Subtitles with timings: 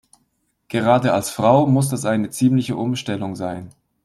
[0.67, 3.69] Gerade als Frau muss das eine ziemliche Umstellung sein.